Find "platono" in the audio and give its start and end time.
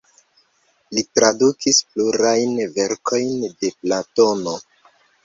3.83-4.57